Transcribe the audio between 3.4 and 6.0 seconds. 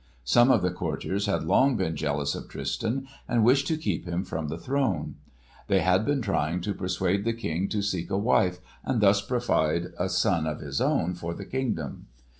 wished to keep him from the throne. They